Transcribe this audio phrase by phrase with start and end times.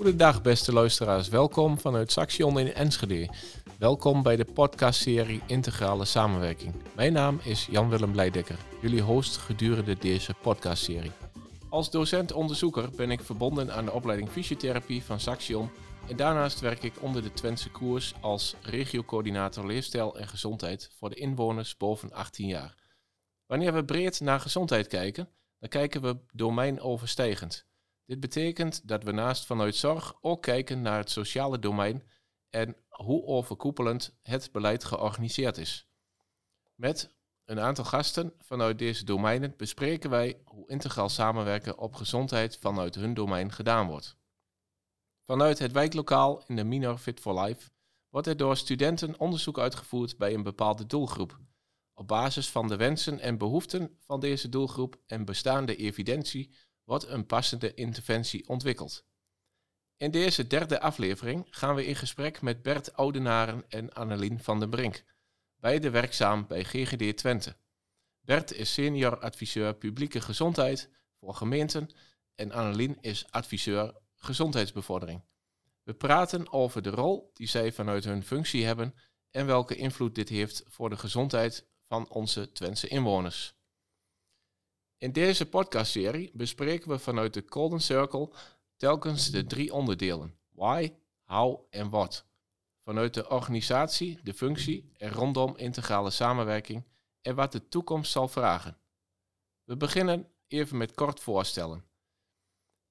[0.00, 3.28] Goedendag beste luisteraars, welkom vanuit Saxion in Enschede.
[3.78, 6.74] Welkom bij de podcastserie Integrale Samenwerking.
[6.94, 11.10] Mijn naam is Jan-Willem Blijdekker, jullie host gedurende deze podcastserie.
[11.68, 15.70] Als docent-onderzoeker ben ik verbonden aan de opleiding fysiotherapie van Saxion
[16.08, 21.16] en daarnaast werk ik onder de Twentse koers als regiocoördinator leefstijl en gezondheid voor de
[21.16, 22.74] inwoners boven 18 jaar.
[23.46, 25.28] Wanneer we breed naar gezondheid kijken,
[25.58, 27.68] dan kijken we domeinoverstijgend.
[28.10, 32.02] Dit betekent dat we naast vanuit zorg ook kijken naar het sociale domein
[32.48, 35.88] en hoe overkoepelend het beleid georganiseerd is.
[36.74, 42.94] Met een aantal gasten vanuit deze domeinen bespreken wij hoe integraal samenwerken op gezondheid vanuit
[42.94, 44.16] hun domein gedaan wordt.
[45.24, 47.70] Vanuit het wijklokaal in de Minor Fit for Life
[48.08, 51.38] wordt er door studenten onderzoek uitgevoerd bij een bepaalde doelgroep.
[51.94, 56.54] Op basis van de wensen en behoeften van deze doelgroep en bestaande evidentie
[56.90, 59.04] wordt een passende interventie ontwikkeld.
[59.96, 64.70] In deze derde aflevering gaan we in gesprek met Bert Oudenaren en Annelien van den
[64.70, 65.04] Brink,
[65.56, 67.56] beide werkzaam bij GGD Twente.
[68.20, 71.90] Bert is senior adviseur publieke gezondheid voor gemeenten
[72.34, 75.24] en Annelien is adviseur gezondheidsbevordering.
[75.82, 78.94] We praten over de rol die zij vanuit hun functie hebben
[79.30, 83.59] en welke invloed dit heeft voor de gezondheid van onze Twentse inwoners.
[85.00, 88.30] In deze podcastserie bespreken we vanuit de Golden Circle
[88.76, 90.92] telkens de drie onderdelen: why,
[91.24, 92.26] how en what.
[92.82, 96.84] Vanuit de organisatie, de functie en rondom integrale samenwerking
[97.22, 98.78] en wat de toekomst zal vragen.
[99.64, 101.84] We beginnen even met kort voorstellen.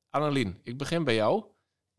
[0.09, 1.45] Annelien, ik begin bij jou.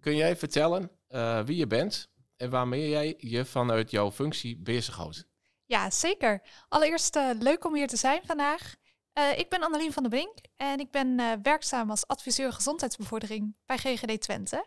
[0.01, 5.29] Kun jij vertellen uh, wie je bent en waarmee jij je vanuit jouw functie bezighoudt?
[5.65, 6.43] Ja, zeker.
[6.69, 8.79] Allereerst uh, leuk om hier te zijn vandaag.
[9.19, 13.57] Uh, ik ben Annelien van der Brink en ik ben uh, werkzaam als adviseur gezondheidsbevordering
[13.67, 14.67] bij GGD Twente.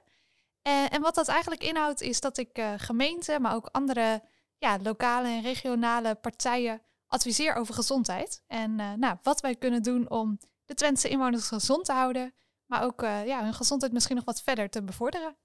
[0.61, 4.23] En, en wat dat eigenlijk inhoudt is dat ik gemeenten, maar ook andere
[4.57, 8.43] ja, lokale en regionale partijen adviseer over gezondheid.
[8.47, 12.33] En nou, wat wij kunnen doen om de Twentse inwoners gezond te houden,
[12.65, 15.35] maar ook ja, hun gezondheid misschien nog wat verder te bevorderen.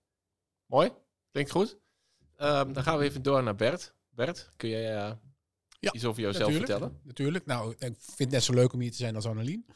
[0.66, 0.92] Mooi,
[1.30, 1.78] klinkt goed.
[2.36, 3.94] Um, dan gaan we even door naar Bert.
[4.08, 5.18] Bert, kun jij
[5.78, 7.00] ja, iets over jezelf vertellen?
[7.02, 7.46] Natuurlijk.
[7.46, 9.66] Nou, ik vind het net zo leuk om hier te zijn als Annelien.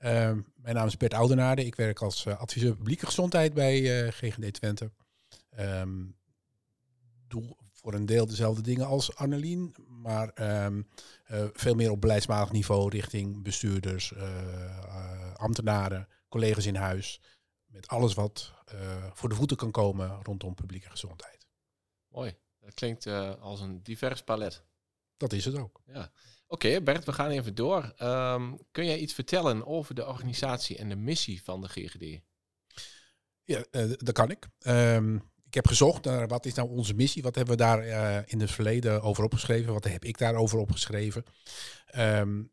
[0.00, 1.64] Uh, mijn naam is Bert Oudenaarde.
[1.64, 4.90] Ik werk als uh, adviseur publieke gezondheid bij uh, GGD Twente.
[5.58, 6.16] Um,
[7.26, 10.30] doe voor een deel dezelfde dingen als Annelien, maar
[10.64, 10.88] um,
[11.52, 14.14] veel meer op beleidsmatig niveau richting bestuurders,
[15.36, 17.20] ambtenaren, collega's in huis.
[17.66, 18.52] Met alles wat
[19.12, 21.46] voor de voeten kan komen rondom publieke gezondheid.
[22.08, 22.36] Mooi.
[22.60, 23.06] Dat klinkt
[23.40, 24.64] als een divers palet.
[25.16, 25.80] Dat is het ook.
[25.86, 26.10] Ja.
[26.46, 27.94] Oké, Bert, we gaan even door.
[28.02, 32.20] Um, kun jij iets vertellen over de organisatie en de missie van de GGD?
[33.44, 34.48] Ja, uh, dat kan ik.
[34.66, 35.14] Um,
[35.46, 37.22] ik heb gezocht naar wat is nou onze missie.
[37.22, 39.72] Wat hebben we daar uh, in het verleden over opgeschreven?
[39.72, 41.24] Wat heb ik daarover opgeschreven?
[41.96, 42.50] Um,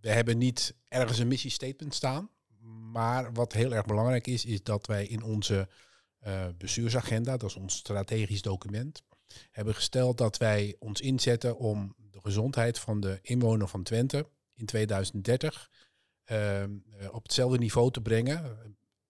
[0.00, 2.30] we hebben niet ergens een missiestatement staan.
[2.92, 5.68] Maar wat heel erg belangrijk is, is dat wij in onze
[6.26, 9.02] uh, bestuursagenda, dat is ons strategisch document,
[9.50, 14.66] hebben gesteld dat wij ons inzetten om de gezondheid van de inwoner van Twente in
[14.66, 15.70] 2030
[16.30, 16.72] uh, ehm,
[17.10, 18.58] op hetzelfde niveau te brengen,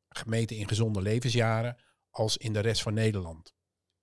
[0.09, 1.77] gemeten in gezonde levensjaren,
[2.11, 3.55] als in de rest van Nederland.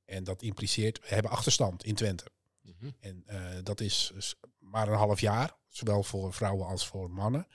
[0.05, 2.25] En dat impliceert, we hebben achterstand in Twente.
[2.61, 4.13] Mm En uh, dat is
[4.59, 7.47] maar een half jaar, zowel voor vrouwen als voor mannen.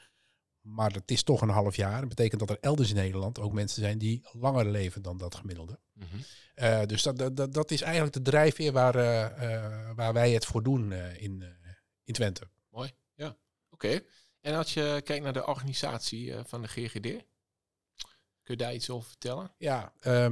[0.66, 2.00] Maar dat is toch een half jaar.
[2.00, 5.34] Dat betekent dat er elders in Nederland ook mensen zijn die langer leven dan dat
[5.34, 5.78] gemiddelde.
[5.92, 6.86] Mm -hmm.
[6.86, 10.92] dus dat, dat, dat is eigenlijk de drijfveer waar, uh, waar wij het voor doen
[10.92, 11.44] in,
[12.04, 12.48] in Twente.
[12.68, 13.36] Mooi, ja.
[13.70, 14.00] Oké.
[14.40, 17.24] En als je kijkt naar de organisatie van de GGD,
[18.42, 19.54] kun je daar iets over vertellen?
[19.58, 20.28] Ja, uh,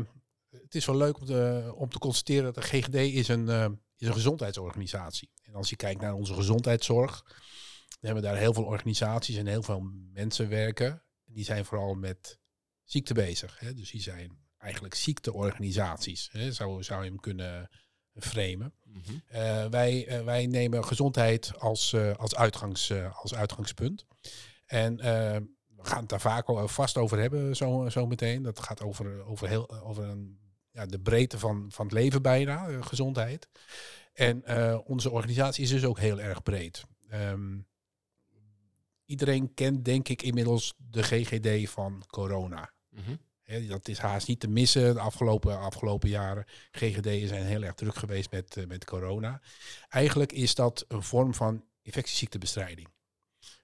[0.51, 3.49] het is wel leuk om te, om te constateren dat de GGD is een,
[3.97, 5.31] is een gezondheidsorganisatie.
[5.43, 7.25] En als je kijkt naar onze gezondheidszorg,
[8.07, 9.81] hebben daar heel veel organisaties en heel veel
[10.13, 11.03] mensen werken.
[11.25, 12.39] Die zijn vooral met
[12.83, 13.59] ziekte bezig.
[13.59, 13.75] Hè?
[13.75, 16.29] Dus die zijn eigenlijk ziekteorganisaties.
[16.33, 16.53] Hè?
[16.53, 17.71] Zo zou je hem kunnen
[18.15, 18.75] framen.
[18.83, 19.03] Mm
[19.33, 24.07] uh, wij, uh, wij nemen gezondheid als, uh, als, uitgangs, als uitgangspunt.
[24.67, 28.43] En we gaan het daar vaak al vast over hebben, zo, zo meteen.
[28.43, 30.39] Dat gaat over, over, heel, over een,
[30.71, 33.49] ja, de breedte van, van het leven bijna, gezondheid.
[34.13, 34.49] En
[34.87, 36.85] onze organisatie is dus ook heel erg breed.
[37.13, 37.67] Um,
[39.15, 42.73] iedereen kent denk ik inmiddels de GGD van corona.
[42.91, 43.19] Mm
[43.69, 46.45] dat is haast niet te missen de afgelopen, afgelopen jaren.
[46.71, 49.41] GGD'en zijn heel erg druk geweest met, uh, met corona.
[49.89, 52.89] Eigenlijk is dat een vorm van infectieziektebestrijding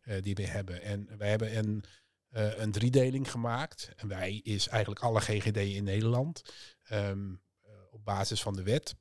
[0.05, 0.82] uh, die we hebben.
[0.82, 1.85] En wij hebben een,
[2.29, 3.93] eh, een driedeling gemaakt.
[3.97, 6.43] En wij is eigenlijk alle GGD in Nederland
[6.82, 8.94] ehm, eh, op basis van de wet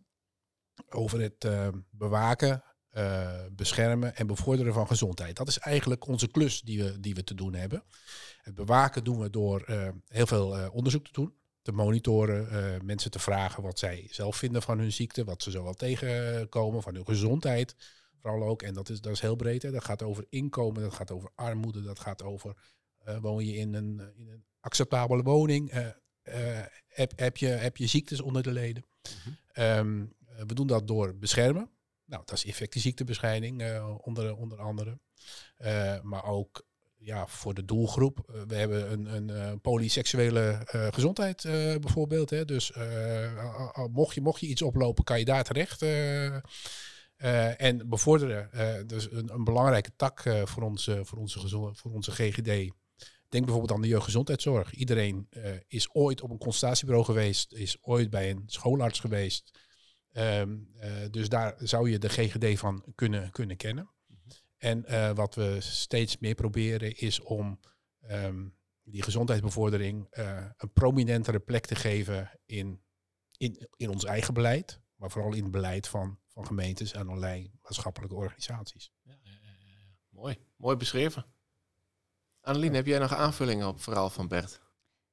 [0.90, 1.48] over het
[1.90, 5.36] bewaken, eh, beschermen en bevorderen van gezondheid.
[5.36, 7.84] Dat is eigenlijk onze klus die we, die we te doen hebben.
[8.42, 11.34] Het bewaken doen we door eh, heel veel eh, onderzoek te doen.
[11.62, 15.64] Te monitoren, mensen te vragen wat zij zelf vinden van hun ziekte, wat ze zo
[15.64, 17.76] wel tegenkomen, van hun gezondheid.
[18.22, 19.72] Vooral ook, en dat is, dat is heel breed, hè.
[19.72, 22.56] dat gaat over inkomen, dat gaat over armoede, dat gaat over
[23.22, 25.72] woon je in een, in een acceptabele woning,
[26.88, 28.86] heb, heb, je, heb je ziektes onder de leden.
[29.04, 29.36] Mhm.
[29.52, 30.06] Ehm,
[30.40, 31.70] eh, we doen dat door beschermen.
[32.10, 35.00] Nou, dat is infectieziektebestrijding eh, onder, onder andere.
[35.58, 36.68] Eh, maar ook
[36.98, 38.20] ja, voor de doelgroep.
[38.28, 40.62] Eh, we hebben een, een polyseksuele
[40.92, 41.42] gezondheid
[41.82, 42.30] bijvoorbeeld.
[42.30, 42.46] Hè.
[42.46, 42.72] Dus
[43.92, 45.82] mocht, je, mocht je iets oplopen, kan je daar terecht.
[47.58, 48.50] en bevorderen.
[48.88, 52.72] dus een, een belangrijke tak voor, onze, voor, onze gezond, voor onze GGD.
[53.30, 54.74] Denk bijvoorbeeld aan de jeugdgezondheidszorg.
[54.74, 55.28] Iedereen
[55.68, 59.52] is ooit op een consultatiebureau geweest, is ooit bij een schoolarts geweest.
[60.12, 63.90] Ehm, eh, dus daar zou je de GGD van kunnen, kunnen kennen.
[64.58, 67.60] En eh, wat we steeds meer proberen is om
[68.00, 68.48] ehm,
[68.84, 72.82] die gezondheidsbevordering eh, een prominentere plek te geven in,
[73.38, 77.52] in, in ons eigen beleid, maar vooral in het beleid van, van gemeentes en allerlei
[77.62, 78.92] maatschappelijke organisaties.
[79.02, 79.98] Ja, ja, ja, ja.
[80.10, 81.26] Mooi, mooi beschreven.
[82.42, 84.62] Annelien, heb jij nog aanvullingen op het verhaal van Bert?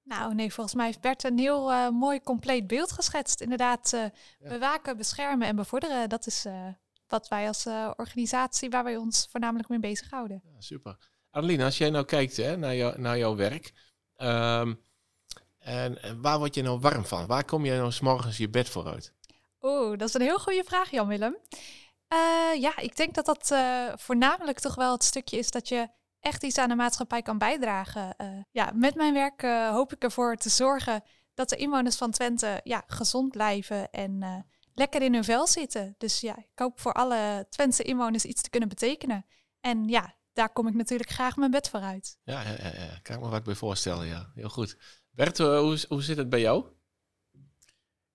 [0.07, 3.41] Nou, nee, volgens mij heeft Bert een heel eh, mooi compleet beeld geschetst.
[3.41, 4.49] Inderdaad, eh, Ja.
[4.49, 6.09] bewaken, beschermen en bevorderen.
[6.09, 6.67] Dat is eh,
[7.09, 7.67] wat wij als
[7.97, 10.43] organisatie, waar wij ons voornamelijk mee bezighouden.
[10.45, 10.97] Ja, super.
[11.31, 13.73] Annelien, als jij nou kijkt hè, naar, jou, naar jouw werk,
[14.17, 14.75] ehm,
[15.59, 17.27] en, en waar word je nou warm van?
[17.27, 19.13] Waar kom jij nou s'morgens je bed voor uit?
[19.61, 21.37] Oeh, dat is een heel goede vraag, Jan-Willem.
[22.59, 23.55] Ja, ik denk dat dat
[24.01, 25.89] voornamelijk toch wel het stukje is dat je
[26.27, 28.17] echt iets aan de maatschappij kan bijdragen.
[28.17, 31.03] Eh, ja, met mijn werk eh, hoop ik ervoor te zorgen
[31.35, 34.39] dat de inwoners van Twente ja, gezond blijven en eh,
[34.75, 35.95] lekker in hun vel zitten.
[35.99, 39.27] Dus ja, ik hoop voor alle Twentse inwoners iets te kunnen betekenen.
[39.61, 42.19] En ja, daar kom ik natuurlijk graag mijn bed voor uit.
[42.23, 42.99] Ja, ja, ja, ja.
[43.03, 44.31] kan ik me wat bij voorstellen, ja.
[44.35, 44.77] Heel goed.
[45.11, 46.67] Bert, hoe, hoe zit het bij jou?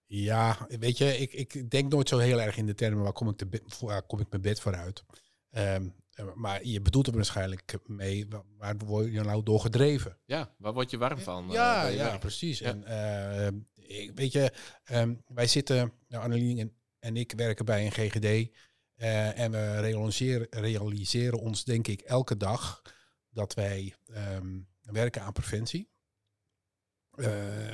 [0.06, 3.30] Ja, weet je, ik, ik denk nooit zo heel erg in de termen waar kom
[3.30, 5.04] ik, voor- waar kom ik mijn bed voor uit.
[5.50, 5.90] Ehm, eh,
[6.36, 10.18] maar je bedoelt er waarschijnlijk mee, wa- waar word je nou door gedreven?
[10.26, 11.48] Ja, waar word je warm van?
[11.48, 12.20] eh, ja, ja, werk?
[12.20, 12.60] precies.
[12.60, 12.70] Ja.
[12.70, 13.60] En eh,
[14.02, 14.54] ik, weet je,
[14.84, 18.50] ehm, wij zitten, nou, Annelien en, en ik werken bij een GGD.
[18.96, 22.82] eh, en we realiseren, realiseren ons, denk ik, elke dag
[23.30, 25.90] dat wij ehm, werken aan preventie.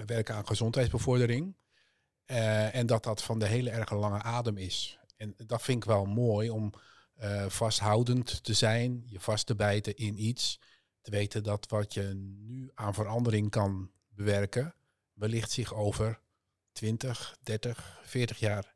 [0.05, 1.55] werken aan gezondheidsbevordering.
[2.71, 4.99] en dat dat van de hele erge lange adem is.
[5.17, 6.73] En dat vind ik wel mooi om
[7.17, 10.59] eh, vasthoudend te zijn, je vast te bijten in iets
[11.01, 14.75] te weten dat wat je nu aan verandering kan bewerken,
[15.13, 16.19] wellicht zich over
[16.71, 18.75] 20, 30, 40 jaar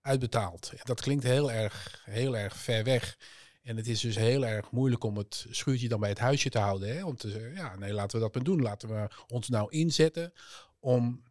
[0.00, 0.72] uitbetaalt.
[0.82, 3.18] Dat klinkt heel erg, heel erg ver weg.
[3.62, 6.58] En het is dus heel erg moeilijk om het schuurtje dan bij het huisje te
[6.58, 6.96] houden.
[6.96, 7.04] Hè?
[7.04, 8.62] Om te zeggen, ja, nee, laten we dat maar doen.
[8.62, 10.32] Laten we ons nou inzetten
[10.78, 11.22] om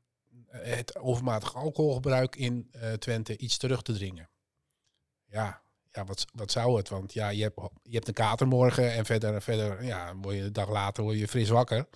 [0.48, 4.30] eh, het overmatig alcoholgebruik in eh, Twente iets terug te dringen.
[5.26, 6.89] Ja, ja wat, wat zou het?
[6.89, 10.41] Want ja, je hebt, je hebt een kater morgen en verder, verder ja, word je
[10.41, 11.88] een dag later word je fris wakker.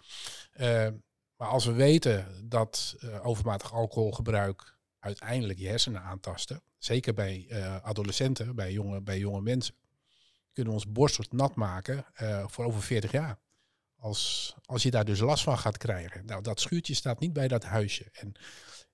[0.52, 0.88] Eh,
[1.36, 7.76] maar als we weten dat eh, overmatig alcoholgebruik uiteindelijk je hersenen aantasten, zeker bij eh,
[7.76, 9.76] adolescenten, bij jonge, bij jonge mensen,
[10.52, 12.06] kunnen we ons borst nat maken
[12.48, 13.40] voor over 40 jaar.
[13.96, 16.26] Als, als je daar dus last van gaat krijgen.
[16.26, 18.10] Nou, dat schuurtje staat niet bij dat huisje.
[18.12, 18.32] En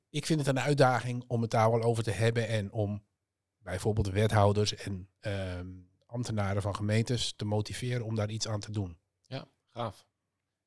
[0.10, 3.04] ik vind het een uitdaging om het daar wel over te hebben en om
[3.60, 5.68] bijvoorbeeld wethouders en ehm,
[6.06, 8.98] ambtenaren van gemeentes te motiveren om daar iets aan te doen.
[9.22, 10.08] Ja, gaaf.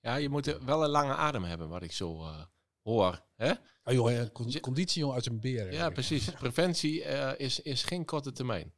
[0.01, 2.45] Ja, je moet wel een lange adem hebben, wat ik zo eh,
[2.83, 3.25] hoor.
[3.37, 3.53] Hè?
[3.83, 4.27] Ah, joh,
[4.61, 5.73] conditie jongen uit een beer.
[5.73, 6.31] Ja, precies.
[6.41, 8.73] Preventie eh, is, is geen korte termijn.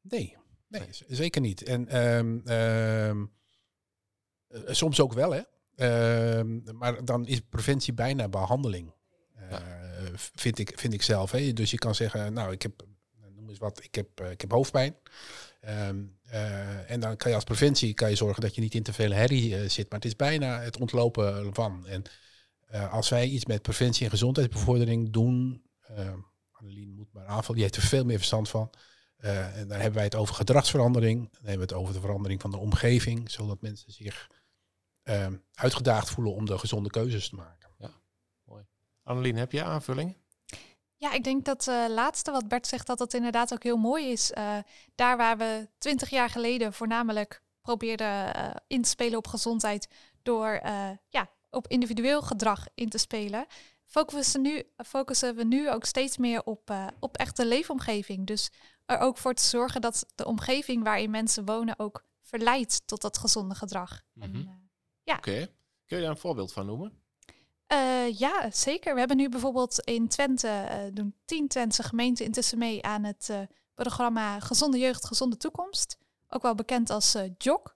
[0.00, 0.36] Nee,
[0.68, 1.62] nee, zeker niet.
[1.62, 3.26] En ehm,
[4.46, 5.42] eh, soms ook wel, hè.
[6.72, 8.92] Maar dan is preventie bijna behandeling.
[9.50, 9.58] Eh,
[10.14, 11.30] vind, ik, vind ik zelf.
[11.30, 11.52] Hè.
[11.52, 12.86] Dus je kan zeggen, nou, ik heb,
[13.50, 14.96] eens wat, ik heb, eh, ik heb hoofdpijn.
[15.60, 18.82] Ehm, eh, en dan kan je als preventie kan je zorgen dat je niet in
[18.82, 19.90] te veel herrie eh, zit.
[19.90, 21.86] Maar het is bijna het ontlopen van.
[21.86, 22.02] En
[22.90, 25.62] als wij iets met preventie en gezondheidsbevordering doen,
[26.52, 28.70] Annelien moet maar aanvallen, die heeft er veel meer verstand van.
[29.16, 31.18] En dan hebben wij het over gedragsverandering.
[31.18, 34.28] Dan hebben we het over de verandering van de omgeving, zodat mensen zich
[35.02, 37.70] ehm, uitgedaagd voelen om de gezonde keuzes te maken.
[39.02, 40.16] Annelien, heb je aanvullingen?
[41.00, 44.10] Ja, ik denk dat het laatste wat Bert zegt, dat dat inderdaad ook heel mooi
[44.10, 44.32] is.
[44.32, 44.58] Eh,
[44.94, 49.88] daar waar we twintig jaar geleden voornamelijk probeerden uh, in te spelen op gezondheid
[50.22, 50.60] door
[51.08, 53.46] ja, op individueel gedrag in te spelen,
[53.84, 58.26] focussen, nu, focussen we nu ook steeds meer op, op echte leefomgeving.
[58.26, 58.50] Dus
[58.86, 63.18] er ook voor te zorgen dat de omgeving waarin mensen wonen ook verleidt tot dat
[63.18, 64.02] gezonde gedrag.
[64.12, 64.44] Mhm.
[65.02, 65.16] ja.
[65.16, 65.46] Oké,
[65.86, 67.02] kun je daar een voorbeeld van noemen?
[67.72, 68.92] Uh, ja, zeker.
[68.92, 73.28] We hebben nu bijvoorbeeld in Twente, uh, doen tien Twentse gemeenten intussen mee aan het
[73.30, 73.40] uh,
[73.74, 75.98] programma Gezonde Jeugd, Gezonde Toekomst.
[76.28, 77.74] Ook wel bekend als JOK.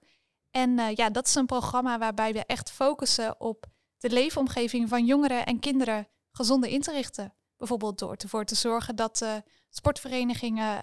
[0.50, 3.66] En ja, dat is een programma waarbij we echt focussen op
[3.98, 7.34] de leefomgeving van jongeren en kinderen gezonde in te richten.
[7.56, 10.78] Bijvoorbeeld door ervoor te zorgen dat sportverenigingen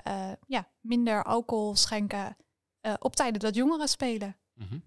[0.48, 2.38] ja, minder alcohol schenken
[3.00, 4.38] op tijden dat jongeren spelen.
[4.54, 4.84] Mm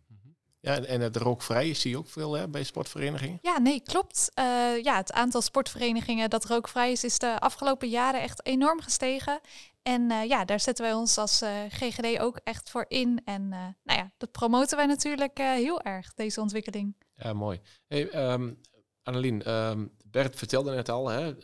[0.64, 3.38] ja, en het rookvrij zie je ook veel hè, bij sportverenigingen?
[3.42, 4.30] Ja, nee, klopt.
[4.38, 4.44] Uh,
[4.83, 9.40] ja, het aantal sportverenigingen dat rookvrij is, is de afgelopen jaren echt enorm gestegen.
[9.83, 13.21] En uh, ja, daar zetten wij ons als uh, eh, GGD ook echt voor in.
[13.25, 16.97] En nou ja, dat promoten wij natuurlijk heel erg, deze ontwikkeling.
[17.14, 17.61] Ja, mooi.
[17.87, 18.61] Hey, um,
[19.02, 21.35] Annelien, um, Bert vertelde net al, hè,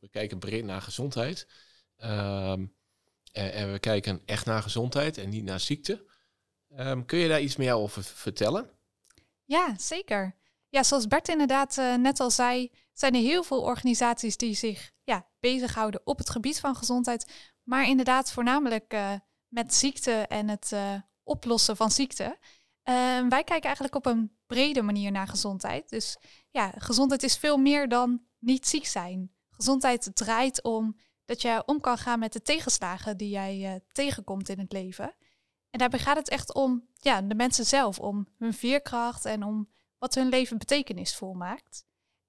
[0.00, 1.46] we kijken breed naar gezondheid.
[1.98, 2.74] Um,
[3.32, 6.05] en, en we kijken echt naar gezondheid en niet naar ziekte.
[6.78, 8.70] Um, kun je daar iets meer over vertellen?
[9.44, 10.36] Ja, zeker.
[10.68, 14.92] Ja, zoals Bert inderdaad uh, net al zei, zijn er heel veel organisaties die zich
[15.04, 19.12] ja, bezighouden op het gebied van gezondheid, maar inderdaad voornamelijk uh,
[19.48, 22.38] met ziekte en het uh, oplossen van ziekte.
[22.82, 25.88] Ehm, wij kijken eigenlijk op een brede manier naar gezondheid.
[25.88, 26.18] Dus
[26.50, 29.34] ja, gezondheid is veel meer dan niet ziek zijn.
[29.50, 34.58] Gezondheid draait om dat je om kan gaan met de tegenslagen die jij tegenkomt in
[34.58, 35.14] het leven.
[35.76, 39.68] En daarbij gaat het echt om ja, de mensen zelf, om hun veerkracht en om
[39.98, 41.84] wat hun leven betekenisvol maakt.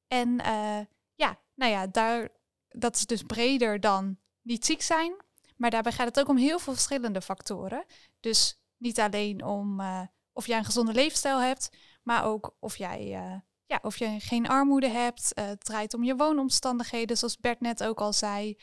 [0.08, 0.80] En uh,
[1.16, 2.30] ja, nou ja, daar,
[2.68, 5.16] dat is dus breder dan niet ziek zijn.
[5.58, 7.86] Maar daarbij gaat het ook om heel veel verschillende factoren.
[8.20, 10.02] Dus niet alleen om uh,
[10.34, 11.70] of jij een gezonde leefstijl hebt,
[12.04, 15.32] maar ook of jij uh, ja, of je geen armoede hebt.
[15.34, 18.58] het draait om je woonomstandigheden, zoals Bert net ook al zei.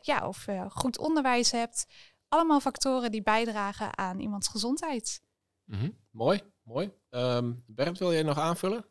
[0.00, 1.86] ja, of je goed onderwijs hebt
[2.28, 5.22] allemaal factoren die bijdragen aan iemands gezondheid.
[5.64, 6.92] Mm Mooi, mooi.
[7.10, 8.84] Um, Bernd, wil jij nog aanvullen?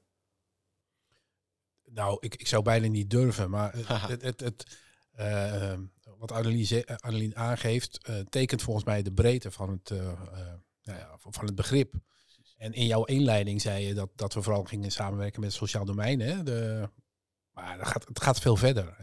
[1.84, 3.76] Nou, ik, ik zou bijna niet durven, maar
[4.08, 4.80] het, het, het,
[5.20, 5.74] uh,
[6.18, 10.00] wat Annelien, aangeeft, uh, tekent volgens mij de breedte van het, uh,
[10.84, 11.94] nou ja, van het begrip.
[12.58, 15.86] En in jouw inleiding zei je dat, dat we vooral gingen samenwerken met het sociaal
[15.86, 16.20] domein.
[16.20, 16.44] Hè?
[16.44, 16.90] De,
[17.52, 18.96] maar het gaat, het gaat veel verder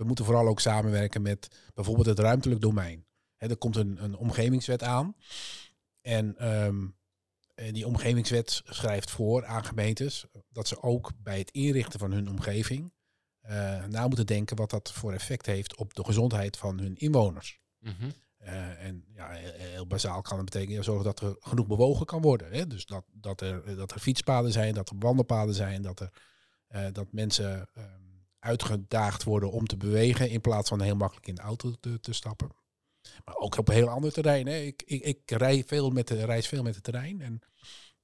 [0.00, 3.06] we moeten vooral ook samenwerken met bijvoorbeeld het ruimtelijk domein.
[3.36, 5.16] er komt een, een omgevingswet aan.
[6.00, 6.96] En um,
[7.72, 12.92] die omgevingswet schrijft voor aan gemeentes dat ze ook bij het inrichten van hun omgeving
[13.42, 17.60] uh, na moeten denken wat dat voor effect heeft op de gezondheid van hun inwoners.
[17.78, 18.12] Mm
[18.78, 22.52] en ja, heel, bazaal kan het betekenen zorgen dat er genoeg bewogen kan worden.
[22.52, 22.66] Hè?
[22.66, 26.12] Dus dat, dat, er, dat er fietspaden zijn, dat er wandelpaden zijn, dat, er,
[26.70, 28.09] uh, dat mensen ehm,
[28.40, 32.50] uitgedaagd worden om te bewegen in plaats van heel makkelijk in de auto te, stappen.
[33.24, 34.46] Maar ook op een heel ander terrein.
[34.46, 34.56] Hè.
[34.56, 37.40] Ik, ik, ik rij veel met reis veel met het terrein en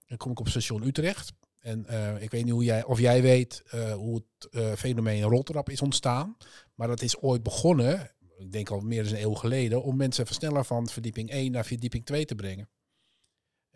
[0.07, 1.33] dan kom ik op station Utrecht.
[1.59, 5.23] En uh, ik weet niet hoe jij, of jij weet uh, hoe het uh, fenomeen
[5.23, 6.37] roltrap is ontstaan.
[6.75, 10.27] Maar dat is ooit begonnen, ik denk al meer dan een eeuw geleden, om mensen
[10.27, 12.69] versneller van verdieping 1 naar verdieping 2 te brengen.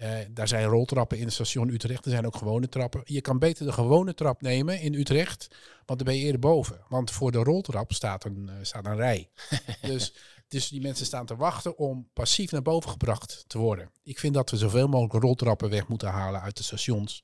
[0.02, 2.04] Uh, daar zijn roltrappen in het station Utrecht.
[2.04, 3.00] Er zijn ook gewone trappen.
[3.04, 5.48] Je kan beter de gewone trap nemen in Utrecht,
[5.86, 6.80] want dan ben je eerder boven.
[6.88, 9.30] Want voor de roltrap staat een, uh, staat een rij.
[9.82, 10.14] dus,
[10.48, 13.90] dus die mensen staan te wachten om passief naar boven gebracht te worden.
[14.02, 17.22] Ik vind dat we zoveel mogelijk roltrappen weg moeten halen uit de stations.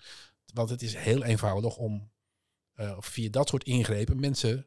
[0.53, 2.11] Want het is heel eenvoudig om
[2.77, 4.67] uh, via dat soort ingrepen mensen,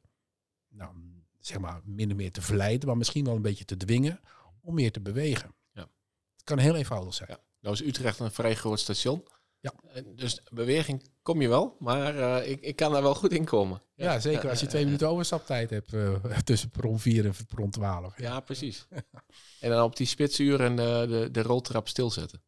[0.67, 0.91] nou,
[1.39, 4.21] zeg maar, minder meer te verleiden, maar misschien wel een beetje te dwingen
[4.61, 5.55] om meer te bewegen.
[5.71, 5.89] Ja.
[6.35, 7.29] Het kan heel eenvoudig zijn.
[7.31, 7.39] Ja.
[7.59, 9.27] Nou is Utrecht een vrij groot station.
[9.59, 9.73] Ja.
[10.15, 13.81] Dus beweging kom je wel, maar uh, ik, ik kan daar wel goed in komen.
[13.95, 18.17] Ja, zeker als je twee minuten overstaptijd hebt uh, tussen perron 4 en perron 12.
[18.17, 18.87] Ja, ja precies.
[19.59, 22.41] en dan op die spitsuren uh, de, de roltrap stilzetten.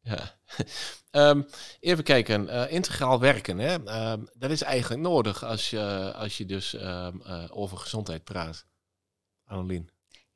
[0.00, 0.38] Ja.
[1.10, 1.46] um,
[1.80, 3.58] even kijken, uh, integraal werken.
[3.58, 3.74] Hè?
[4.12, 8.66] Um, dat is eigenlijk nodig als je, als je dus um, over gezondheid praat.
[9.44, 9.90] Annelien.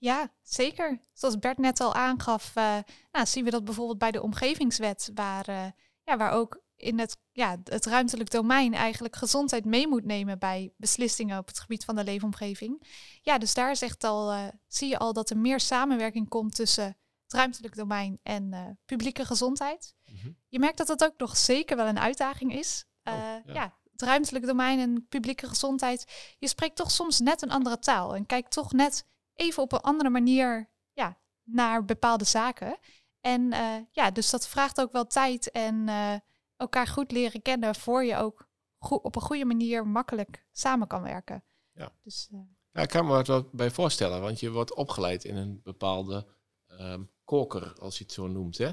[0.06, 1.00] Ja, zeker.
[1.12, 2.76] Zoals Bert net al aangaf, uh,
[3.12, 5.66] nou, zien we dat bijvoorbeeld bij de omgevingswet, waar, uh,
[6.02, 10.72] ja, waar ook in het, ja, het ruimtelijk domein eigenlijk gezondheid mee moet nemen bij
[10.76, 12.82] beslissingen op het gebied van de leefomgeving.
[13.22, 16.96] Ja, dus daar echt al, uh, zie je al dat er meer samenwerking komt tussen
[17.22, 19.94] het ruimtelijk domein en publieke gezondheid.
[20.04, 20.30] Mhm.
[20.48, 22.84] Je merkt dat dat ook nog zeker wel een uitdaging is.
[23.04, 23.42] Oh, ja.
[23.52, 23.78] ja.
[23.92, 26.34] het ruimtelijk domein en publieke gezondheid.
[26.38, 29.04] Je spreekt toch soms net een andere taal en kijkt toch net
[29.36, 32.78] even op een andere manier ja, naar bepaalde zaken.
[33.20, 36.14] En uh, ja, dus dat vraagt ook wel tijd en uh,
[36.56, 41.44] elkaar goed leren kennen voor je ook op een goede manier makkelijk samen kan werken.
[41.72, 41.92] Ja.
[42.02, 42.40] Dus, uh...
[42.70, 46.26] ja, ik kan me wat bij voorstellen, want je wordt opgeleid in een bepaalde
[46.66, 48.58] um, koker, als je het zo noemt.
[48.58, 48.68] Hè?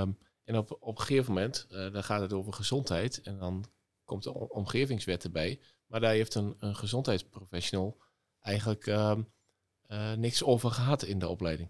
[0.00, 3.64] Um, en op, op een gegeven moment, dan gaat het over gezondheid en dan
[4.04, 5.60] komt de omgevingswet erbij.
[5.86, 8.02] Maar daar heeft een, een gezondheidsprofessional
[8.40, 9.32] eigenlijk um,
[10.16, 11.68] niks over gehad in de opleiding.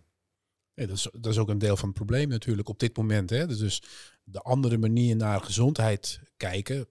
[0.75, 3.31] Dat, is, dat is ook een deel van het probleem natuurlijk op dit moment.
[3.31, 3.47] Hè.
[3.47, 3.83] Dus
[4.25, 6.87] de andere manier naar gezondheid kijken,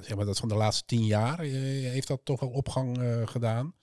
[0.00, 1.50] zeg maar dat van de laatste tien jaar eh,
[1.90, 3.74] heeft dat toch wel opgang uh, gedaan.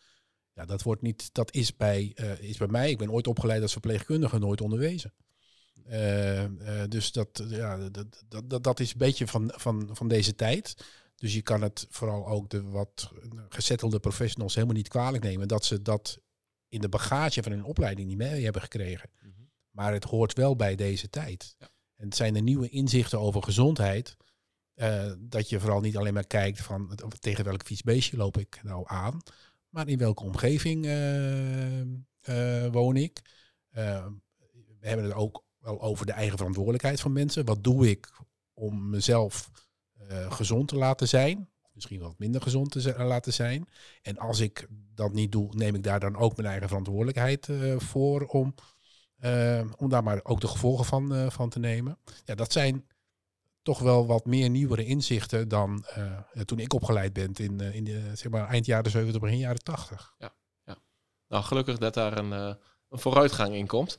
[0.53, 2.03] Ja, dat wordt niet, dat is bij,
[2.39, 2.89] is bij mij.
[2.89, 5.13] Ik ben ooit opgeleid als verpleegkundige, nooit onderwezen.
[6.89, 10.75] dus dat, ja, dat, dat, dat is een beetje van, van, van deze tijd.
[11.15, 13.11] Dus je kan het vooral ook de wat
[13.49, 16.19] gezettelde professionals helemaal niet kwalijk nemen dat ze dat
[16.75, 19.09] in de bagage van hun opleiding niet mee hebben gekregen.
[19.21, 19.49] Mm -hmm.
[19.71, 21.55] Maar het hoort wel bij deze tijd.
[21.59, 21.69] Ja.
[21.95, 24.17] En het zijn er nieuwe inzichten over gezondheid.
[24.75, 28.83] Uh, dat je vooral niet alleen maar kijkt van tegen welk fietsbeestje loop ik nou
[28.87, 29.21] aan.
[29.69, 33.21] Maar in welke omgeving uh, uh, woon ik.
[33.69, 37.45] we hebben het ook wel over de eigen verantwoordelijkheid van mensen.
[37.45, 38.11] Wat doe ik
[38.53, 39.51] om mezelf
[40.29, 41.49] gezond te laten zijn?
[41.75, 43.69] Misschien wat minder gezond te laten zijn.
[44.01, 47.79] En als ik dat niet doe, neem ik daar dan ook mijn eigen verantwoordelijkheid uh,
[47.79, 48.55] voor om,
[49.19, 51.97] uh, om daar maar ook de gevolgen van, uh, van te nemen.
[52.25, 52.87] Ja, dat zijn
[53.61, 55.85] toch wel wat meer nieuwere inzichten dan
[56.45, 60.13] toen ik opgeleid ben in, in de, zeg maar, eind jaren 70, begin jaren 80.
[60.17, 60.33] Ja,
[60.65, 60.77] ja.
[61.27, 62.31] Nou, gelukkig dat daar een,
[62.89, 63.97] een vooruitgang in komt.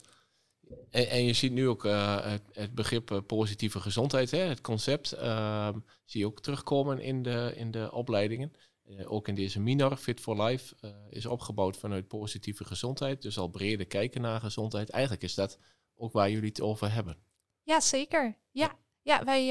[0.90, 5.68] En, je ziet nu ook uh, het, begrip uh, positieve gezondheid, hè, het concept, uh,
[6.04, 8.52] zie je ook terugkomen in de, in de opleidingen.
[8.85, 10.75] Eh, ook in deze minor, Fit for Life,
[11.11, 13.23] is opgebouwd vanuit positieve gezondheid.
[13.23, 14.90] Dus al breder kijken naar gezondheid.
[14.90, 15.58] Eigenlijk is dat
[15.96, 17.18] ook waar jullie het over hebben.
[17.62, 18.38] Ja, zeker.
[18.50, 19.46] Ja, ja wij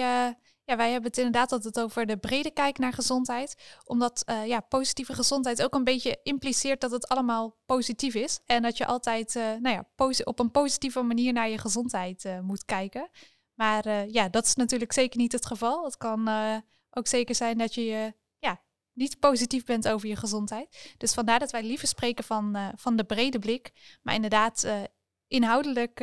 [0.65, 3.79] ja, wij hebben het inderdaad altijd over de brede kijk naar gezondheid.
[3.83, 8.39] Omdat uh, ja, positieve gezondheid ook een beetje impliceert dat het allemaal positief is.
[8.45, 9.85] En dat je altijd uh, nou ja,
[10.23, 13.09] op een positieve manier naar je gezondheid uh, moet kijken.
[13.53, 15.83] Maar ja, dat is natuurlijk zeker niet het geval.
[15.85, 16.29] Het kan
[16.89, 18.61] ook zeker zijn dat je ja,
[18.93, 20.93] niet positief bent over je gezondheid.
[20.97, 23.97] Dus vandaar dat wij liever spreken van, van de brede blik.
[24.01, 24.67] Maar inderdaad,
[25.27, 25.95] inhoudelijk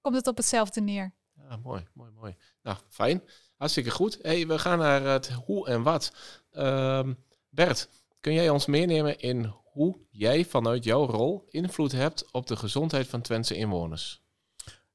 [0.00, 1.14] komt het op hetzelfde neer.
[1.48, 2.36] Ja, mooi, mooi, mooi.
[2.62, 3.22] Nou, fijn.
[3.56, 4.18] Hartstikke goed.
[4.22, 6.12] We gaan naar het hoe en wat.
[6.52, 7.08] Uh,
[7.48, 7.88] Bert,
[8.20, 13.06] kun jij ons meenemen in hoe jij vanuit jouw rol invloed hebt op de gezondheid
[13.08, 14.24] van Twentse inwoners?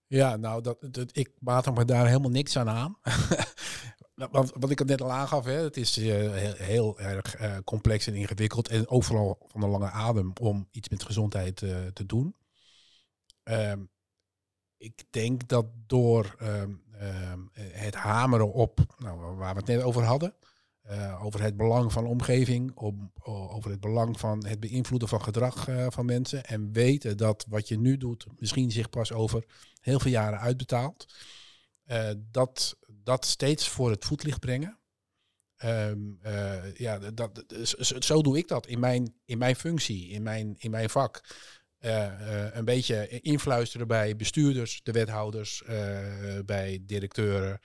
[0.07, 2.97] Ja, nou, dat, dat, ik maat me daar helemaal niks aan aan.
[4.31, 7.57] Want wat ik het net al aangaf, hè, het is uh, heel, heel, erg uh,
[7.65, 8.67] complex en ingewikkeld.
[8.67, 12.35] En overal van een lange adem om iets met gezondheid uh, te doen.
[13.43, 13.89] Um,
[14.77, 16.63] ik denk dat door uh,
[17.71, 20.35] het hameren op, nou, waar we het net over hadden,
[20.89, 25.67] uh, over het belang van omgeving, om, over het belang van het beïnvloeden van gedrag
[25.67, 29.45] uh, van mensen en weten dat wat je nu doet misschien zich pas over
[29.81, 31.13] heel veel jaren uitbetaalt,
[32.17, 34.79] dat, dat steeds voor het voetlicht brengen.
[35.65, 36.19] Um,
[36.73, 37.43] ja, dat,
[37.99, 41.21] zo doe ik dat in mijn, in mijn functie, in mijn, in mijn vak.
[41.81, 47.59] Uh, een beetje influisteren bij bestuurders, de wethouders, uh, bij directeuren.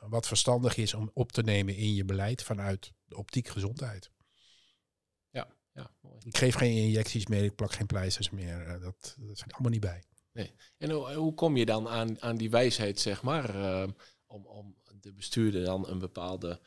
[0.00, 4.10] wat verstandig is om op te nemen in je beleid vanuit de optiek gezondheid.
[5.30, 6.20] Ja, ja mooi.
[6.24, 8.78] Ik geef geen injecties meer, ik plak geen pleisters meer.
[8.80, 10.02] dat, dat zit allemaal niet bij.
[10.32, 10.54] Nee.
[10.78, 13.54] En hoe, hoe kom je dan aan, aan die wijsheid, zeg maar,
[14.26, 16.60] om, om de bestuurder dan een bepaalde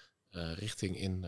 [0.56, 1.26] richting in,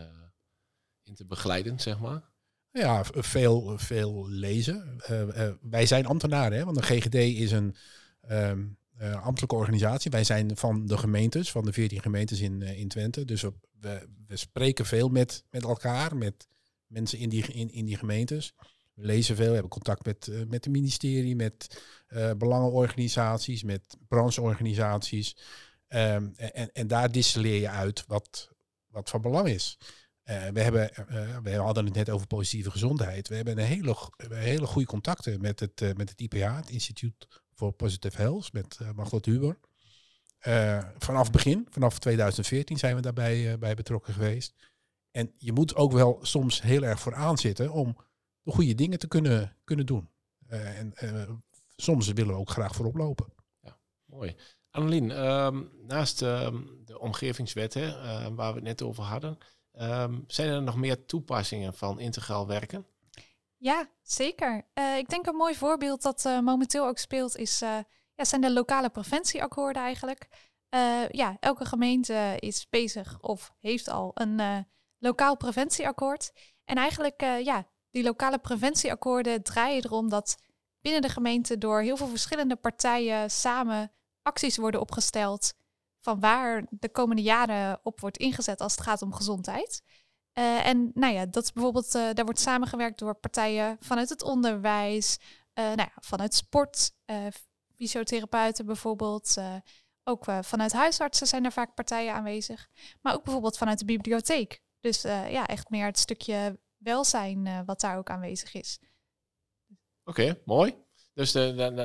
[1.02, 2.31] in te begeleiden, zeg maar?
[2.72, 5.00] Ja, veel, veel lezen.
[5.10, 7.74] Uh, uh, wij zijn ambtenaren, hè, want de GGD is een
[8.30, 10.10] um, uh, ambtelijke organisatie.
[10.10, 13.24] Wij zijn van de gemeentes, van de 14 gemeentes in, in Twente.
[13.24, 13.42] Dus
[13.80, 16.48] we, we, spreken veel met, met elkaar, met
[16.86, 18.54] mensen in die, in, in die gemeentes.
[18.94, 21.82] We lezen veel, we hebben contact met, met het ministerie, met
[22.36, 25.36] belangenorganisaties, met brancheorganisaties.
[25.88, 28.50] Um, en, en daar distilleer je uit wat,
[28.88, 29.78] wat van belang is.
[30.24, 33.28] Uh, we, hebben, uh, we hadden het net over positieve gezondheid.
[33.28, 33.96] We hebben een hele,
[34.28, 38.78] hele goede contacten met het, uh, met het IPH, het Instituut for Positive Health, met
[38.82, 39.58] uh, Margot Huber.
[40.98, 44.54] vanaf begin, vanaf 2014 zijn we daarbij bij betrokken geweest.
[45.10, 47.96] En je moet ook wel soms heel erg vooraan zitten om
[48.42, 50.10] de goede dingen te kunnen, kunnen doen.
[50.46, 50.92] en
[51.76, 53.32] soms willen we ook graag voorop lopen.
[53.60, 54.36] Ja, mooi.
[54.70, 57.90] Annelien, um, naast um, de omgevingswet, hè,
[58.34, 59.38] waar we het net over hadden,
[59.80, 62.86] Um, zijn er nog meer toepassingen van integraal werken?
[63.56, 64.66] Ja, zeker.
[64.74, 67.78] Uh, ik denk een mooi voorbeeld dat uh, momenteel ook speelt is uh,
[68.14, 70.50] ja, zijn de lokale preventieakkoorden eigenlijk.
[71.10, 74.66] Ja, elke gemeente is bezig of heeft al een
[74.98, 76.32] lokaal preventieakkoord.
[76.64, 80.36] En eigenlijk, ja, die lokale preventieakkoorden draaien erom dat
[80.80, 85.52] binnen de gemeente door heel veel verschillende partijen samen acties worden opgesteld
[86.02, 89.82] van waar de komende jaren op wordt ingezet als het gaat om gezondheid.
[90.38, 95.18] Uh, en nou ja, dat bijvoorbeeld, uh, daar wordt samengewerkt door partijen vanuit het onderwijs,
[95.54, 96.94] uh, nou ja, vanuit sport,
[97.76, 99.36] fysiotherapeuten bijvoorbeeld.
[100.04, 102.68] ook vanuit huisartsen zijn er vaak partijen aanwezig.
[103.00, 104.62] Maar ook bijvoorbeeld vanuit de bibliotheek.
[104.80, 108.80] Dus ja, echt meer het stukje welzijn wat daar ook aanwezig is.
[110.04, 110.84] Oké, mooi.
[111.14, 111.32] Dus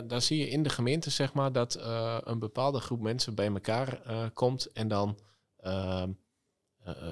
[0.08, 3.48] dan zie je in de gemeente, zeg maar, dat uh, een bepaalde groep mensen bij
[3.48, 5.20] elkaar uh, komt en dan
[5.64, 6.04] uh,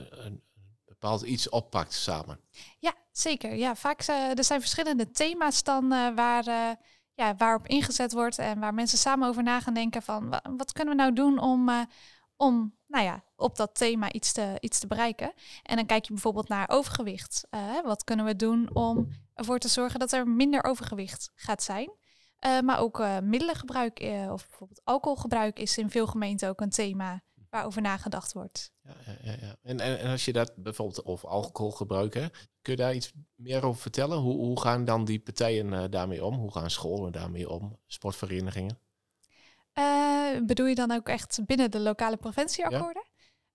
[0.09, 0.43] een
[0.85, 2.39] bepaald iets oppakt samen.
[2.79, 3.55] Ja, zeker.
[3.55, 6.45] Ja, vaak er zijn verschillende thema's dan waar,
[7.13, 10.95] ja, waarop ingezet wordt en waar mensen samen over na gaan denken van wat kunnen
[10.95, 11.87] we nou doen om,
[12.35, 15.33] om nou ja, op dat thema iets te, iets te bereiken.
[15.63, 17.47] En dan kijk je bijvoorbeeld naar overgewicht.
[17.83, 22.03] wat kunnen we doen om ervoor te zorgen dat er minder overgewicht gaat zijn?
[22.45, 26.69] Uh, maar ook uh, middelengebruik uh, of bijvoorbeeld alcoholgebruik is in veel gemeenten ook een
[26.69, 28.71] thema waarover nagedacht wordt.
[28.81, 29.55] Ja, ja, ja.
[29.61, 32.27] En, en, en als je dat bijvoorbeeld over alcoholgebruik, hè,
[32.61, 34.17] kun je daar iets meer over vertellen?
[34.17, 36.35] Hoe, hoe gaan dan die partijen daarmee om?
[36.35, 37.79] Hoe gaan scholen daarmee om?
[37.87, 38.79] Sportverenigingen?
[40.45, 43.03] bedoel je dan ook echt binnen de lokale preventieakkoorden?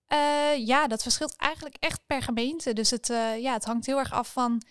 [0.05, 2.73] Ja, ja dat verschilt eigenlijk echt per gemeente.
[2.73, 3.07] Dus het,
[3.39, 4.61] ja, het hangt heel erg af van,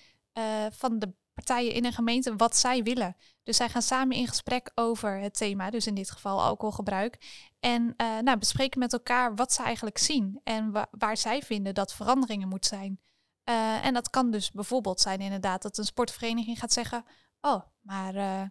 [0.71, 1.13] van de
[1.45, 3.17] partijen in een gemeente wat zij willen.
[3.43, 7.19] Dus zij gaan samen in gesprek over het thema, dus in dit geval alcoholgebruik.
[7.61, 11.75] En uh, nou, bespreken met elkaar wat ze eigenlijk zien en wa waar zij vinden
[11.75, 13.01] dat veranderingen moet zijn.
[13.45, 17.05] Uh, en dat kan dus bijvoorbeeld zijn inderdaad dat een sportvereniging gaat zeggen,
[17.41, 18.43] oh, maar uh,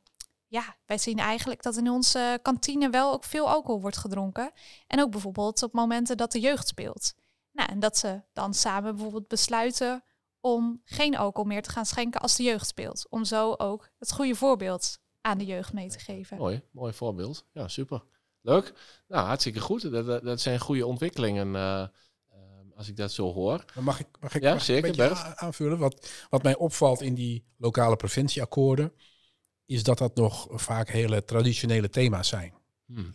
[0.47, 4.51] ja, wij zien eigenlijk dat in onze kantine wel ook veel alcohol wordt gedronken.
[4.87, 7.13] En ook bijvoorbeeld op momenten dat de jeugd speelt.
[7.51, 10.03] Nou, en dat ze dan samen bijvoorbeeld besluiten
[10.41, 13.05] om geen alcohol meer te gaan schenken als de jeugd speelt.
[13.09, 16.37] Om zo ook het goede voorbeeld aan de jeugd mee te geven.
[16.37, 17.45] Mooi, mooi voorbeeld.
[17.51, 18.03] Ja, super.
[18.41, 18.73] Leuk.
[19.07, 19.91] Nou, hartstikke goed.
[19.91, 21.83] Dat, dat, zijn goede ontwikkelingen uh,
[22.75, 23.65] als ik dat zo hoor.
[23.79, 25.77] mag ik, mag ik, ja, mag zeker, een beetje aanvullen?
[25.77, 28.93] Wat, wat mij opvalt in die lokale preventieakkoorden,
[29.65, 32.53] is dat dat nog vaak hele traditionele thema's zijn.
[32.85, 33.13] Hmm.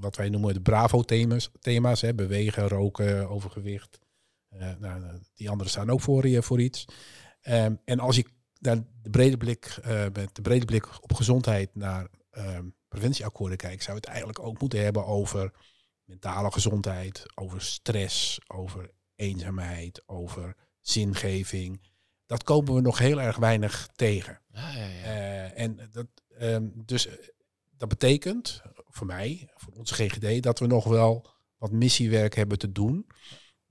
[0.00, 4.05] wat wij noemen de Bravo-thema's, thema's, hè, bewegen, roken, overgewicht, uh,
[4.78, 6.84] nou, die anderen staan ook voor, je voor iets.
[7.42, 8.24] Um, en als je
[8.58, 13.82] naar de brede blik, uh, met de brede blik op gezondheid naar um, preventieakkoorden kijkt,
[13.82, 15.52] zou het eigenlijk ook moeten hebben over
[16.04, 21.82] mentale gezondheid, over stress, over eenzaamheid, over zingeving.
[22.26, 24.40] Dat komen we nog heel erg weinig tegen.
[24.52, 25.04] Ja, ja, ja.
[25.04, 26.06] Uh, en dat,
[26.40, 27.08] um, dus
[27.76, 32.72] dat betekent voor mij, voor onze GGD, dat we nog wel wat missiewerk hebben te
[32.72, 33.06] doen.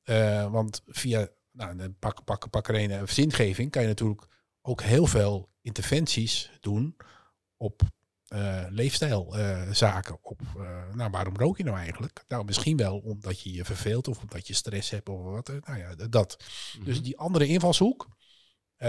[0.06, 4.28] Uh, want via nou, pak, pak, pak er een uh, zingeving kan je natuurlijk
[4.62, 6.98] ook heel veel interventies doen
[7.58, 7.82] op
[8.34, 10.18] uh, leefstijlzaken.
[10.22, 10.42] op,
[10.94, 12.24] nou, waarom rook je nou eigenlijk?
[12.28, 15.48] Nou, misschien wel omdat je je verveelt of omdat je stress hebt of wat.
[15.48, 16.38] Nou ja, dat.
[16.84, 17.04] Dus mhm.
[17.04, 18.08] die andere invalshoek,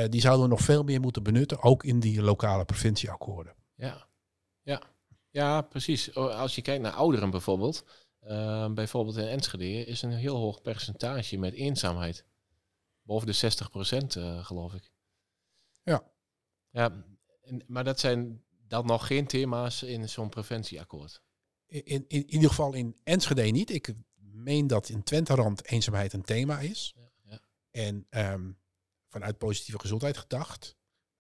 [0.09, 3.55] die zouden we nog veel meer moeten benutten, ook in die lokale preventieakkoorden.
[3.75, 4.07] Ja,
[4.63, 4.83] ja.
[5.31, 6.15] ja precies.
[6.15, 7.85] Als je kijkt naar ouderen bijvoorbeeld,
[8.27, 12.25] Ehm, bijvoorbeeld in Enschede is een heel hoog percentage met eenzaamheid.
[13.03, 14.93] Boven de 60 procent, uh, geloof ik.
[15.83, 16.11] Ja.
[16.71, 17.05] Ja,
[17.43, 21.23] en, maar dat zijn dan nog geen thema's in zo'n preventieakkoord.
[21.67, 23.71] In, in, in, ieder geval in Enschede niet.
[23.71, 26.95] Ik meen dat in Twenterand eenzaamheid een thema is.
[26.97, 27.41] Ja, ja.
[27.71, 28.59] En um,
[29.09, 30.77] vanuit positieve gezondheid gedacht,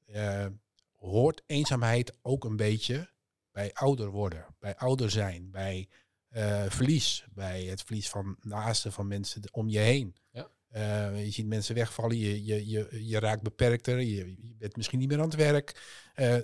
[0.07, 0.47] uh,
[0.92, 3.11] hoort eenzaamheid ook een beetje
[3.51, 5.88] bij ouder worden, bij ouder zijn, bij
[6.31, 7.25] uh, verlies.
[7.31, 10.17] Bij het verlies van naasten, van mensen om je heen.
[10.31, 10.49] Ja.
[10.73, 14.99] Uh, je ziet mensen wegvallen, je, je, je, je raakt beperkter, je, je bent misschien
[14.99, 15.83] niet meer aan het werk.
[16.17, 16.37] Uh,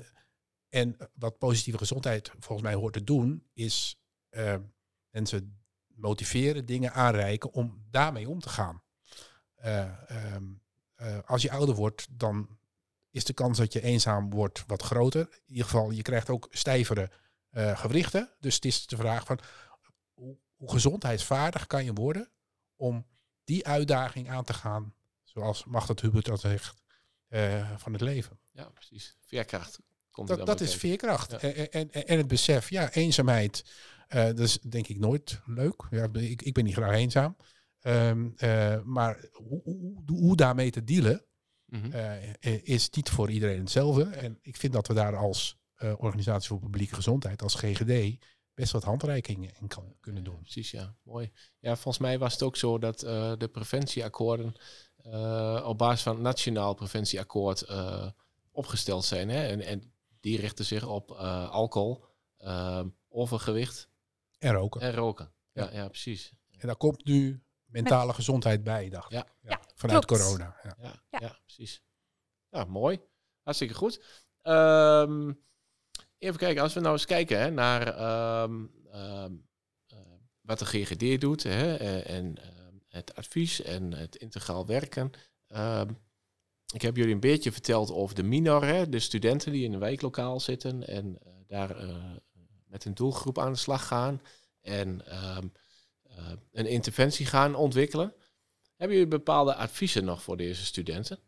[0.68, 4.01] en wat positieve gezondheid volgens mij hoort te doen, is
[5.11, 8.83] mensen motiveren, dingen aanreiken om daarmee om te gaan.
[10.35, 10.62] Um,
[11.25, 12.59] als je ouder wordt, dan
[13.11, 15.21] is de kans dat je eenzaam wordt wat groter.
[15.21, 17.11] In ieder geval, je krijgt ook stijvere
[17.53, 18.31] gewrichten.
[18.40, 19.38] Dus het is de vraag van
[20.56, 22.30] hoe gezondheidsvaardig kan je worden
[22.76, 23.06] om
[23.44, 26.82] die uitdaging aan te gaan, zoals Magda Hubert dat zegt,
[27.28, 28.38] uh, van het leven.
[28.50, 29.16] Ja, precies.
[29.20, 29.78] Veerkracht.
[30.11, 31.32] Komt dat dat is veerkracht.
[31.32, 33.64] En, en, en, het besef, ja, eenzaamheid,
[34.08, 35.87] uh, dat is denk ik nooit leuk.
[35.90, 37.37] Ja, ik, ik ben niet graag eenzaam.
[37.80, 41.24] Um, uh, maar hoe, hoe, hoe, daarmee te dealen,
[41.66, 42.35] mm -hmm.
[42.62, 44.04] is niet voor iedereen hetzelfde.
[44.04, 48.24] En ik vind dat we daar als eh, Organisatie voor Publieke Gezondheid als GGD
[48.55, 50.41] best wat handreikingen in kan kunnen doen.
[50.41, 50.97] Precies, ja.
[51.03, 51.33] Mooi.
[51.59, 54.55] Ja, volgens mij was het ook zo dat eh, de preventieakkoorden
[54.97, 58.11] eh, op basis van het Nationaal Preventieakkoord eh,
[58.51, 59.29] opgesteld zijn.
[59.29, 59.47] Hè?
[59.47, 62.05] En, en die richten zich op eh, alcohol,
[62.37, 63.88] ehm, overgewicht
[64.38, 64.81] En roken.
[64.81, 65.33] en roken.
[65.53, 66.33] Ja, ja, precies.
[66.59, 69.19] En daar komt nu mentale gezondheid bij, dacht ik.
[69.19, 69.27] Ja.
[69.43, 70.23] Ja, Vanuit klopt.
[70.23, 70.57] corona.
[70.62, 70.77] Ja.
[70.83, 71.19] Ja, Ja.
[71.21, 71.38] ja.
[71.45, 71.83] precies.
[72.51, 73.01] Ja, mooi.
[73.43, 74.05] Hartstikke goed.
[74.43, 75.33] Ehm,
[76.22, 79.32] even kijken, als we nou eens kijken hè, naar ehm, ehm,
[79.87, 79.98] eh,
[80.40, 85.11] wat de GGD doet hè, eh, en ehm, het advies en het integraal werken.
[86.74, 89.78] Ik heb jullie een beetje verteld over de minor, hè, de studenten die in een
[89.78, 91.76] wijklokaal zitten en eh, daar
[92.66, 94.22] met een doelgroep aan de slag gaan
[94.61, 95.02] en
[96.52, 98.14] een interventie gaan ontwikkelen.
[98.76, 101.18] Hebben jullie bepaalde adviezen nog voor deze studenten?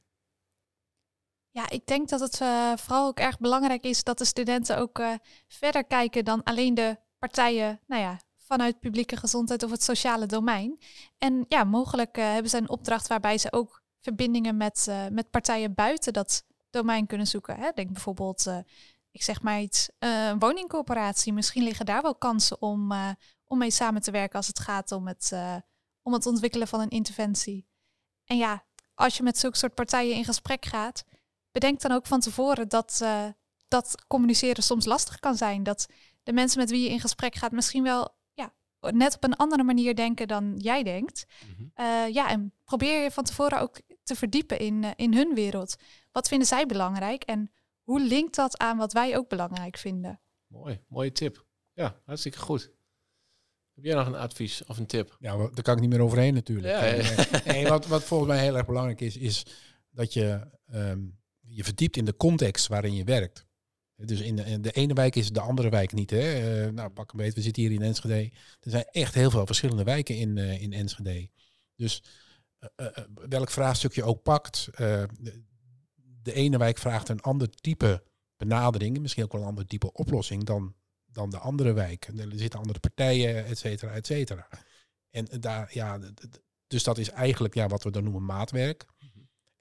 [1.54, 4.98] Ja, ik denk dat het eh, vooral ook erg belangrijk is dat de studenten ook
[4.98, 5.14] eh,
[5.48, 10.78] verder kijken dan alleen de partijen, nou ja, vanuit publieke gezondheid of het sociale domein.
[11.18, 15.74] En ja, mogelijk eh, hebben ze een opdracht waarbij ze ook verbindingen met, met partijen
[15.74, 17.56] buiten dat domein kunnen zoeken.
[17.56, 17.70] Hè?
[17.74, 18.46] Denk bijvoorbeeld,
[19.10, 21.32] ik zeg maar iets, een woningcorporatie.
[21.32, 22.92] Misschien liggen daar wel kansen om,
[23.44, 25.32] om mee samen te werken als het gaat om het,
[26.02, 27.66] om het ontwikkelen van een interventie.
[28.24, 28.64] En ja,
[28.94, 31.04] als je met zulke soort partijen in gesprek gaat,
[31.54, 33.26] bedenk dan ook van tevoren dat, eh,
[33.68, 35.62] dat communiceren soms lastig kan zijn.
[35.62, 35.86] Dat
[36.22, 39.62] de mensen met wie je in gesprek gaat misschien wel ja, net op een andere
[39.62, 41.24] manier denken dan jij denkt.
[41.74, 45.76] Eh, ja, en probeer je van tevoren ook te verdiepen in, eh, in hun wereld.
[46.12, 47.50] Wat vinden zij belangrijk en
[47.82, 50.20] hoe linkt dat aan wat wij ook belangrijk vinden?
[50.46, 51.46] Mooi, mooie tip.
[51.72, 52.72] Ja, hartstikke goed.
[53.74, 55.16] Heb jij nog een advies of een tip?
[55.18, 56.68] Ja, daar kan ik niet meer overheen natuurlijk.
[56.68, 56.94] Ja, ja.
[56.94, 59.46] Eh, nee, wat, wat volgens mij heel erg belangrijk is, is
[59.90, 61.00] dat je ehm,
[61.54, 63.46] je verdiept in de context waarin je werkt.
[63.96, 66.10] Dus in de, de ene wijk is de andere wijk niet.
[66.10, 66.62] Hè?
[66.64, 68.32] Eh, nou, pak een beet, we zitten hier in Enschede.
[68.60, 71.30] Er zijn echt heel veel verschillende wijken in, eh, in Enschede.
[71.76, 72.02] Dus
[72.76, 72.86] eh,
[73.28, 75.42] welk vraagstuk je ook pakt, de,
[76.22, 78.02] de ene wijk vraagt een ander type
[78.36, 80.74] benadering, misschien ook wel een ander type oplossing dan,
[81.06, 82.06] dan de andere wijk.
[82.16, 84.48] Er zitten andere partijen, et cetera, et cetera.
[85.10, 85.98] En daar, ja,
[86.66, 88.86] dus dat is eigenlijk ja, wat we dan noemen maatwerk.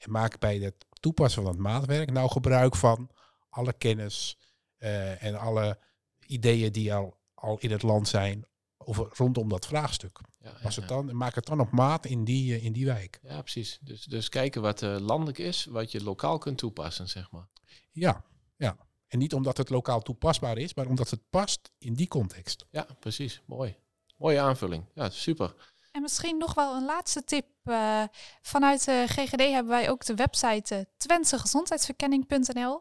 [0.03, 3.09] En maak bij het toepassen van het maatwerk nou gebruik van
[3.49, 4.37] alle kennis
[4.77, 5.79] eh, en alle
[6.27, 8.45] ideeën die al, al in het land zijn
[8.77, 10.19] over, rondom dat vraagstuk.
[10.39, 10.95] Ja, Pas ja, het ja.
[10.95, 13.19] dan, maak het dan op maat in die, eh, in die wijk.
[13.21, 13.79] Ja, precies.
[13.81, 17.47] Dus, dus kijken wat eh, landelijk is, wat je lokaal kunt toepassen, zeg maar.
[17.91, 18.23] Ja,
[18.55, 18.77] ja.
[19.07, 22.65] En niet omdat het lokaal toepasbaar is, maar omdat het past in die context.
[22.71, 23.41] Ja, precies.
[23.45, 23.75] Mooi.
[24.17, 24.85] Mooie aanvulling.
[24.93, 25.73] Ja, super.
[25.91, 27.45] En misschien nog wel een laatste tip.
[27.63, 28.04] Eh,
[28.41, 32.76] vanuit de GGD hebben wij ook de website uh.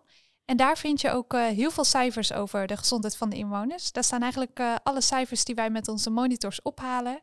[0.44, 3.92] En daar vind je ook eh, heel veel cijfers over de gezondheid van de inwoners.
[3.92, 7.22] Daar staan eigenlijk eh, alle cijfers die wij met onze monitors ophalen.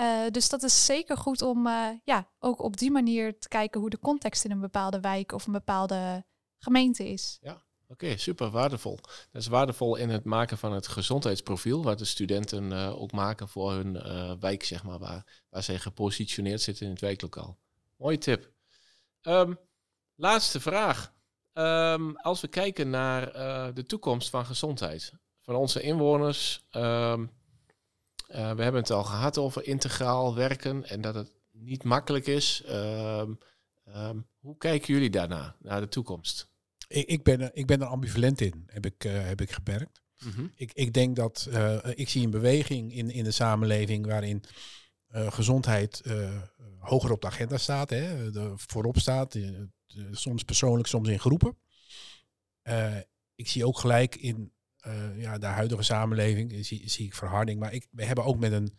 [0.00, 3.80] Eh, dus dat is zeker goed om eh, ja, ook op die manier te kijken
[3.80, 6.24] hoe de context in een bepaalde wijk of een bepaalde
[6.58, 7.38] gemeente is.
[7.90, 8.98] Oké, super waardevol.
[9.30, 13.48] Dat is waardevol in het maken van het gezondheidsprofiel, wat de studenten eh, ook maken
[13.48, 17.58] voor hun eh, wijk, zeg maar, waar, waar zij gepositioneerd zitten in het wijklokaal.
[17.96, 18.50] Mooie tip.
[19.20, 19.54] Ehm,
[20.14, 21.12] laatste vraag.
[21.52, 26.66] Ehm, als we kijken naar eh, de toekomst van gezondheid van onze inwoners.
[26.70, 27.26] ehm,
[28.26, 32.62] eh, we hebben het al gehad over integraal werken en dat het niet makkelijk is.
[34.40, 36.49] Hoe kijken jullie daarna, naar de toekomst?
[36.90, 40.02] Ik, ik, ben, er- ik ben er ambivalent in, heb ik, eh, heb ik gemerkt.
[40.54, 44.42] Ik, ik denk dat eh, ik zie een beweging in, in de samenleving waarin
[45.06, 46.02] eh, gezondheid
[46.78, 49.38] hoger op de agenda staat, hè, de, voorop staat,
[50.10, 51.58] soms persoonlijk, soms in groepen.
[53.34, 54.52] Ik zie ook gelijk in
[55.16, 58.78] ja, de huidige samenleving, zie, zie ik verharding, maar ik, we hebben ook met een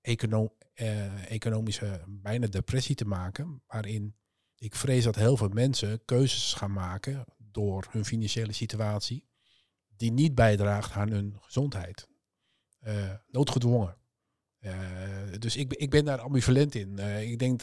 [0.00, 0.56] econo
[1.28, 4.16] economische bijna depressie te maken, waarin
[4.56, 7.24] ik vrees dat heel veel mensen keuzes gaan maken
[7.58, 9.26] door hun financiële situatie
[9.96, 12.08] die niet bijdraagt aan hun gezondheid.
[12.78, 13.96] Eh, noodgedwongen.
[14.58, 14.72] Eh,
[15.38, 16.98] dus ik, ik ben daar ambivalent in.
[16.98, 17.62] Eh, ik denk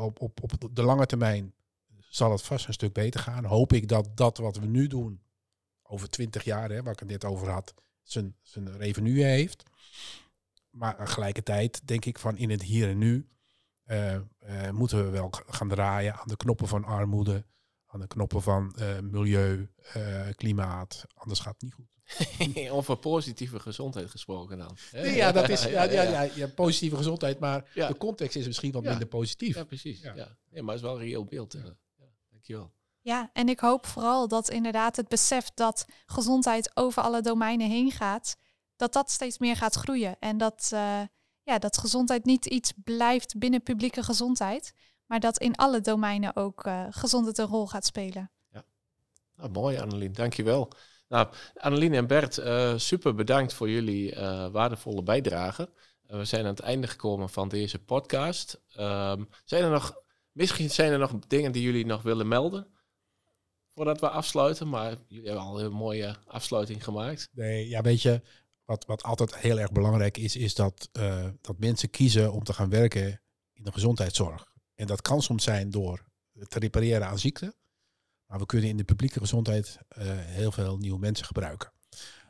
[0.00, 1.54] op, op, op de lange termijn
[1.98, 3.44] zal het vast een stuk beter gaan.
[3.44, 5.22] Hoop ik dat dat wat we nu doen,
[5.82, 9.62] over twintig jaar, hè, waar ik het net over had, zijn, zijn revenue heeft.
[10.70, 13.28] Maar tegelijkertijd denk ik van in het hier en nu
[14.72, 17.44] moeten we wel gaan draaien aan de knoppen van armoede,
[17.90, 21.04] aan de knoppen van eh, milieu, eh, klimaat.
[21.14, 21.96] Anders gaat het niet goed.
[22.70, 24.76] Over positieve gezondheid gesproken dan.
[24.92, 27.88] Nee, ja, dat is ja, ja, ja, ja, positieve gezondheid, maar Ja.
[27.88, 28.88] de context is misschien wat Ja.
[28.90, 29.54] minder positief.
[29.54, 30.00] Ja, precies.
[30.00, 30.14] Ja.
[30.50, 31.54] Nee, maar het is wel een reëel beeld.
[31.54, 31.62] eh.
[31.64, 32.72] Ja, dankjewel.
[33.00, 37.90] Ja, en ik hoop vooral dat inderdaad het besef dat gezondheid over alle domeinen heen
[37.90, 38.36] gaat,
[38.76, 40.16] dat dat steeds meer gaat groeien.
[40.18, 41.00] En dat, uh,
[41.42, 44.72] ja, dat gezondheid niet iets blijft binnen publieke gezondheid,
[45.08, 48.30] maar dat in alle domeinen ook uh, gezondheid een rol gaat spelen.
[48.50, 48.64] Ja,
[49.36, 50.70] nou, mooi Annelien, dankjewel.
[51.08, 54.14] Nou, Annelien en Bert, uh, super bedankt voor jullie
[54.52, 55.70] waardevolle bijdrage.
[56.02, 58.60] we zijn aan het einde gekomen van deze podcast.
[58.78, 62.76] Um, zijn er nog, misschien zijn er nog dingen die jullie nog willen melden?
[63.78, 64.68] voordat we afsluiten.
[64.68, 67.28] Maar jullie hebben al een mooie afsluiting gemaakt.
[67.32, 68.22] Nee, ja, weet je,
[68.64, 72.52] wat, wat altijd heel erg belangrijk is, is dat, uh, dat mensen kiezen om te
[72.52, 73.20] gaan werken
[73.52, 74.47] in de gezondheidszorg.
[74.78, 76.04] En dat kan soms zijn door
[76.48, 77.54] te repareren aan ziekte.
[78.26, 81.72] Maar we kunnen in de publieke gezondheid uh, heel veel nieuwe mensen gebruiken.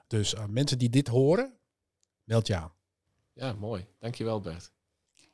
[0.06, 1.58] Dus uh, mensen die dit horen,
[2.24, 2.72] meld je aan.
[3.32, 3.86] Ja, mooi.
[3.98, 4.72] Dankjewel Bert.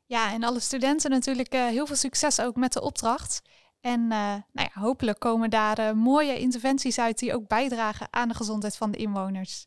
[0.06, 3.42] Ja, en alle studenten natuurlijk heel veel succes ook met de opdracht.
[3.80, 8.28] En uh, nou ja, hopelijk komen daar uh, mooie interventies uit die ook bijdragen aan
[8.28, 9.66] de gezondheid van de inwoners.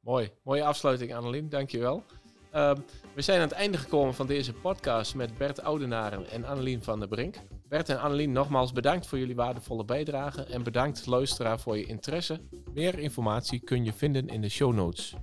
[0.00, 2.04] Mooi, mooie afsluiting Annelien, dankjewel.
[2.54, 2.72] Uh,
[3.14, 6.98] we zijn aan het einde gekomen van deze podcast met Bert Oudenaren en Annelien van
[6.98, 7.36] der Brink.
[7.68, 12.40] Bert en Annelien, nogmaals bedankt voor jullie waardevolle bijdrage en bedankt luisteraar voor je interesse.
[12.74, 15.14] Meer informatie kun je vinden in de show notes.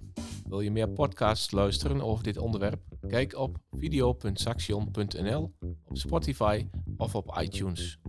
[0.48, 2.82] Wil je meer podcasts luisteren over dit onderwerp?
[3.08, 5.54] Kijk op video.saxion.nl,
[5.86, 8.00] op Spotify of op iTunes.